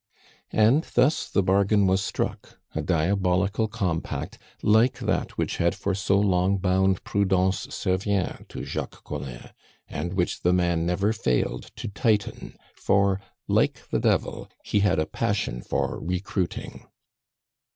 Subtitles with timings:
[0.49, 6.19] And thus the bargain was struck, a diabolical compact like that which had for so
[6.19, 9.51] long bound Prudence Servien to Jacques Collin,
[9.87, 15.05] and which the man never failed to tighten; for, like the Devil, he had a
[15.05, 16.87] passion for recruiting.